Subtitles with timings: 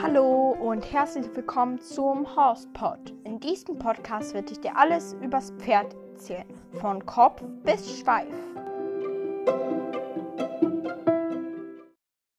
[0.00, 3.12] Hallo und herzlich willkommen zum Horsepod.
[3.24, 6.48] In diesem Podcast werde ich dir alles übers Pferd erzählen,
[6.80, 8.32] von Kopf bis Schweif.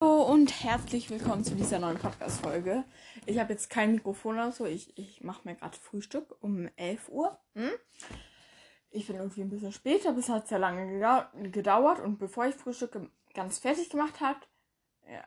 [0.01, 2.83] Hallo und herzlich willkommen zu dieser neuen Podcast-Folge.
[3.27, 4.65] Ich habe jetzt kein Mikrofon oder so.
[4.65, 7.37] Ich, ich mache mir gerade Frühstück um 11 Uhr.
[7.53, 7.69] Hm?
[8.97, 11.99] Ich bin irgendwie ein bisschen später, bis hat sehr lange gedauert.
[11.99, 12.99] Und bevor ich Frühstück
[13.35, 14.39] ganz fertig gemacht habe,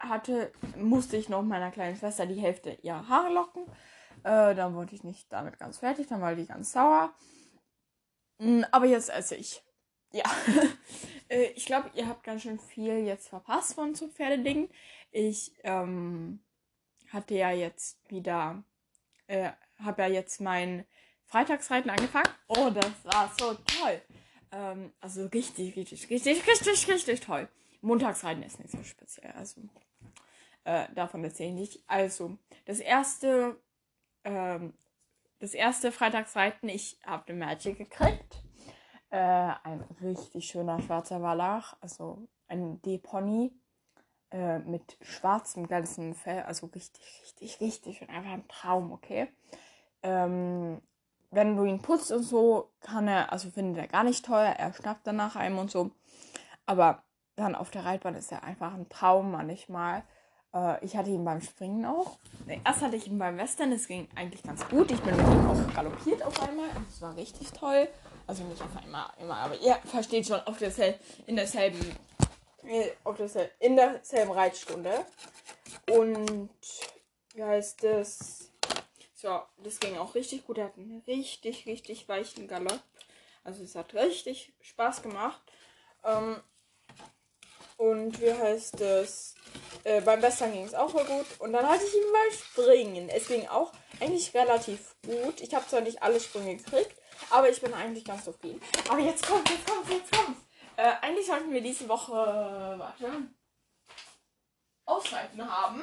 [0.00, 3.64] hatte, musste ich noch meiner kleinen Schwester die Hälfte ihrer Haare locken.
[4.24, 7.14] Äh, dann wurde ich nicht damit ganz fertig, dann war die ganz sauer.
[8.40, 9.62] Hm, aber jetzt esse ich.
[10.12, 10.24] Ja.
[11.28, 14.68] Äh, ich glaube, ihr habt ganz schön viel jetzt verpasst von so Pferdedingen.
[15.12, 16.42] Ich ähm,
[17.12, 18.64] hatte ja jetzt wieder,
[19.28, 20.84] äh, habe ja jetzt mein
[21.30, 22.28] Freitagsreiten angefangen.
[22.48, 24.02] Oh, das war so toll.
[24.50, 27.48] Ähm, also richtig, richtig, richtig, richtig, richtig toll.
[27.82, 29.30] Montagsreiten ist nicht so speziell.
[29.32, 29.60] Also
[30.64, 31.84] äh, davon erzähle ich nicht.
[31.86, 33.56] Also, das erste,
[34.24, 34.74] ähm,
[35.38, 38.42] das erste Freitagsreiten, ich habe den Magic gekriegt.
[39.10, 43.52] Äh, ein richtig schöner schwarzer Wallach, also ein D-Pony
[44.32, 48.08] äh, mit schwarzem ganzen Fell, also richtig, richtig, richtig schön.
[48.10, 49.28] Einfach ein Traum, okay?
[50.02, 50.80] Ähm,
[51.30, 54.72] wenn du ihn putzt und so, kann er, also findet er gar nicht teuer, er
[54.72, 55.90] schnappt dann nach einem und so.
[56.66, 57.02] Aber
[57.36, 60.02] dann auf der Reitbahn ist er einfach ein Traum manchmal.
[60.52, 62.18] Äh, ich hatte ihn beim Springen auch.
[62.64, 64.90] Erst hatte ich ihn beim Western, es ging eigentlich ganz gut.
[64.90, 67.88] Ich bin mit ihm auch galoppiert auf einmal es war richtig toll.
[68.26, 71.80] Also nicht auf einmal, immer, aber ihr versteht schon, auf derselben, in derselben,
[72.64, 75.04] äh, auf derselben, in derselben Reitstunde.
[75.90, 76.50] Und
[77.34, 78.49] wie heißt das?
[79.20, 80.56] So, das ging auch richtig gut.
[80.56, 82.80] Er hat einen richtig, richtig weichen Galopp.
[83.44, 85.42] Also es hat richtig Spaß gemacht.
[86.04, 86.40] Ähm,
[87.76, 89.34] und wie heißt das?
[89.84, 91.26] Äh, beim Western ging es auch voll gut.
[91.38, 93.08] Und dann hatte ich ihn beim Springen.
[93.10, 95.42] Es ging auch eigentlich relativ gut.
[95.42, 96.96] Ich habe zwar nicht alle Sprünge gekriegt,
[97.28, 98.62] aber ich bin eigentlich ganz zufrieden.
[98.88, 100.38] Aber jetzt kommt, jetzt kommt, jetzt kommt.
[100.76, 103.28] Äh, eigentlich sollten wir diese Woche, warte,
[104.86, 105.82] Ausreiten haben.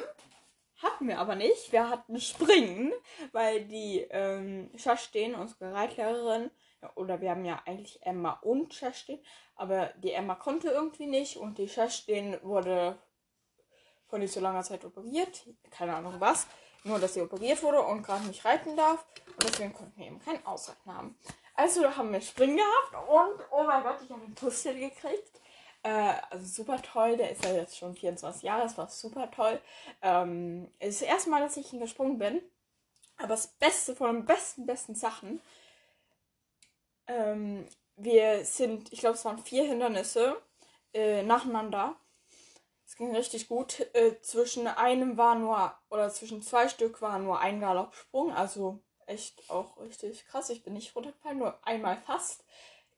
[0.78, 1.72] Hatten wir aber nicht.
[1.72, 2.94] Wir hatten Springen,
[3.32, 6.52] weil die ähm, Schastehen, unsere Reitlehrerin,
[6.96, 9.20] oder wir haben ja eigentlich Emma und Schastehen,
[9.56, 13.00] aber die Emma konnte irgendwie nicht und die Schastehen wurde
[14.08, 15.46] vor nicht so langer Zeit operiert.
[15.72, 16.48] Keine Ahnung was.
[16.84, 19.06] Nur, dass sie operiert wurde und gerade nicht reiten darf.
[19.34, 21.18] Und deswegen konnten wir eben kein Ausreiten haben.
[21.56, 25.42] Also haben wir Springen gehabt und, oh mein Gott, ich habe einen Puzzle gekriegt.
[25.84, 27.18] Äh, also super toll.
[27.18, 28.64] Der ist ja jetzt schon 24 Jahre.
[28.64, 29.62] Das war super toll.
[30.02, 32.42] Ähm, es ist das erste Mal, dass ich ihn gesprungen bin.
[33.18, 35.42] Aber das Beste von den besten, besten Sachen.
[37.08, 40.40] Ähm, wir sind, ich glaube, es waren vier Hindernisse
[40.94, 41.96] äh, nacheinander.
[42.86, 43.88] Es ging richtig gut.
[43.94, 48.34] Äh, zwischen einem war nur, oder zwischen zwei Stück war nur ein Galoppsprung.
[48.34, 50.50] Also echt auch richtig krass.
[50.50, 52.44] Ich bin nicht runtergefallen, nur einmal fast.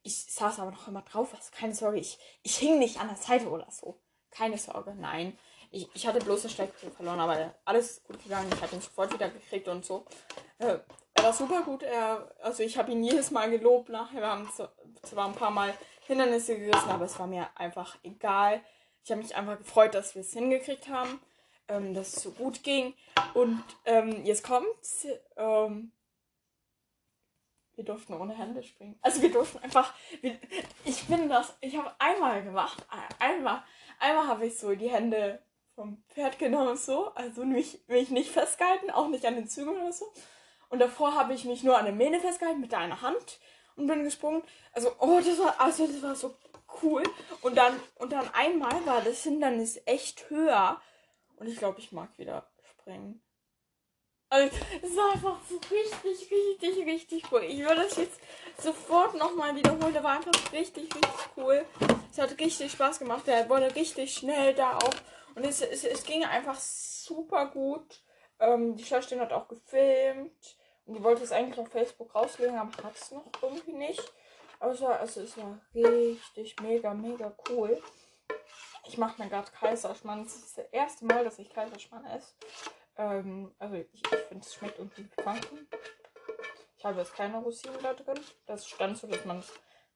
[0.03, 1.33] Ich saß aber noch immer drauf.
[1.33, 3.99] Also keine Sorge, ich, ich hing nicht an der Seite oder so.
[4.31, 5.37] Keine Sorge, nein.
[5.71, 8.49] Ich, ich hatte bloß eine Steckbrille verloren, aber alles gut gegangen.
[8.53, 10.05] Ich hatte ihn sofort wieder gekriegt und so.
[10.57, 10.79] Äh,
[11.13, 11.83] er war super gut.
[11.83, 14.21] Er, also ich habe ihn jedes Mal gelobt nachher.
[14.21, 14.49] Wir haben
[15.03, 15.73] zwar ein paar Mal
[16.07, 18.61] Hindernisse gerissen, aber es war mir einfach egal.
[19.03, 21.19] Ich habe mich einfach gefreut, dass wir es hingekriegt haben,
[21.67, 22.95] ähm, dass es so gut ging.
[23.33, 25.05] Und ähm, jetzt kommt's.
[25.35, 25.91] Ähm,
[27.79, 28.99] wir durften ohne Hände springen.
[29.01, 29.93] Also wir durften einfach.
[30.19, 30.37] Wir,
[30.83, 31.57] ich bin das.
[31.61, 32.85] Ich habe einmal gemacht.
[33.19, 33.63] Einmal.
[34.01, 35.41] Einmal habe ich so die Hände
[35.75, 37.13] vom Pferd genommen so.
[37.15, 40.11] Also mich, mich nicht festgehalten, auch nicht an den Zügeln oder so.
[40.67, 43.39] Und davor habe ich mich nur an der Mähne festgehalten mit einer Hand
[43.77, 44.43] und bin gesprungen.
[44.73, 46.35] Also, oh, das war, also das war so
[46.83, 47.03] cool.
[47.41, 50.81] Und dann, und dann einmal war das Hindernis echt höher.
[51.37, 53.23] Und ich glaube, ich mag wieder springen.
[54.31, 56.68] Also, es war einfach so richtig, richtig
[57.31, 57.43] cool.
[57.43, 58.19] Ich würde das jetzt
[58.57, 59.93] sofort nochmal wiederholen.
[59.93, 61.65] Der war einfach richtig, richtig cool.
[62.11, 63.27] Es hat richtig Spaß gemacht.
[63.27, 64.95] Der wurde richtig schnell da auch.
[65.35, 68.01] Und es, es, es ging einfach super gut.
[68.39, 70.57] Ähm, die Schaustellerin hat auch gefilmt.
[70.85, 74.01] Und die wollte es eigentlich auf Facebook rauslegen, aber hat es noch irgendwie nicht.
[74.59, 77.81] Also, also es war richtig mega, mega cool.
[78.87, 80.23] Ich mache mir gerade Kaiserschmarrn.
[80.23, 82.33] Das ist das erste Mal, dass ich Kaiserschmarrn esse.
[82.97, 85.67] Ähm, also ich, ich finde, es schmeckt irgendwie Funken.
[86.79, 88.19] Ich habe jetzt keine Rosinen da drin.
[88.45, 89.43] Das stand so, dass man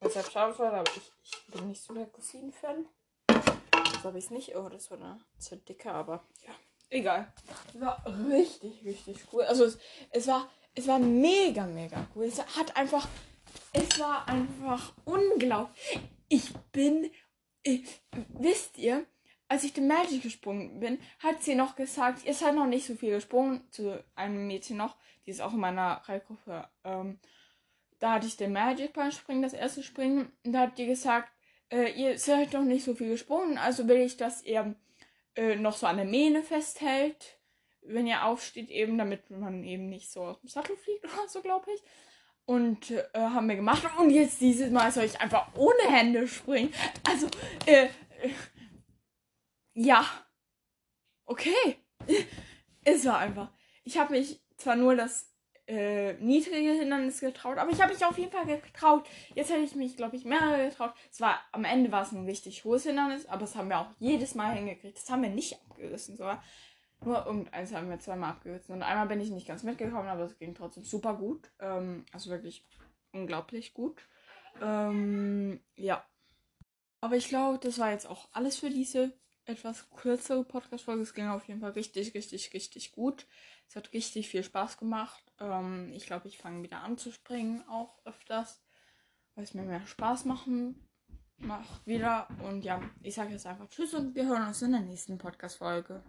[0.01, 2.85] es selbst schauen soll, aber ich, ich bin nicht so der Rosinen-Fan.
[3.27, 4.56] Das habe ich nicht.
[4.56, 6.53] Oh, das war eine zu dicke, aber ja,
[6.89, 7.33] egal.
[7.71, 9.44] Das war richtig, richtig cool.
[9.44, 9.80] Also es,
[10.12, 12.25] es war, es war mega, mega cool.
[12.25, 13.07] Es hat einfach
[13.71, 16.00] es war einfach unglaublich.
[16.27, 17.09] Ich bin
[17.63, 19.06] ich, wisst ihr,
[19.54, 22.96] als ich den Magic gesprungen bin, hat sie noch gesagt, ihr seid noch nicht so
[22.96, 24.96] viel gesprungen, zu einem Mädchen noch,
[25.28, 26.68] die ist auch in meiner Reitgruppe.
[26.84, 27.20] Ähm,
[28.00, 31.32] da hatte ich den Magic beim Springen, das erste Springen, und da hat die gesagt,
[31.72, 34.74] äh, ihr seid noch nicht so viel gesprungen, also will ich, dass ihr
[35.36, 37.38] äh, noch so an der Mähne festhält,
[37.84, 41.44] wenn ihr aufsteht, eben, damit man eben nicht so aus dem Sattel fliegt oder so,
[41.44, 41.82] glaube ich.
[42.46, 43.84] Und äh, haben wir gemacht.
[44.00, 46.74] Und jetzt dieses Mal soll ich einfach ohne Hände springen.
[47.08, 47.28] Also,
[47.68, 47.88] äh,
[49.74, 50.06] ja.
[51.25, 51.78] Okay.
[52.84, 53.52] es war einfach.
[53.84, 55.34] Ich habe mich zwar nur das
[55.68, 59.08] äh, niedrige Hindernis getraut, aber ich habe mich auf jeden Fall getraut.
[59.34, 60.94] Jetzt hätte ich mich, glaube ich, mehrere getraut.
[61.10, 64.36] Es am Ende war es ein richtig hohes Hindernis, aber das haben wir auch jedes
[64.36, 64.98] Mal hingekriegt.
[64.98, 66.44] Das haben wir nicht abgerissen, sogar.
[67.06, 68.76] Nur irgendeins haben wir zweimal abgerissen.
[68.76, 71.50] Und einmal bin ich nicht ganz mitgekommen, aber es ging trotzdem super gut.
[71.60, 72.66] Ähm, also wirklich
[73.12, 74.02] unglaublich gut.
[74.62, 76.06] Ähm, ja.
[77.02, 79.14] Aber ich glaube, das war jetzt auch alles für diese
[79.45, 81.01] etwas kürzere Podcast-Folge.
[81.01, 83.28] Es ging auf jeden Fall richtig, richtig, richtig gut.
[83.68, 85.24] Es hat richtig viel Spaß gemacht.
[85.40, 88.63] Ähm, ich glaube, ich fange wieder an zu springen, auch öfters,
[89.36, 90.88] weil es mir mehr Spaß machen
[91.38, 92.28] macht wieder.
[92.44, 96.04] Und ja, ich sage jetzt einfach Tschüss und wir hören uns in der nächsten Podcast-Folge.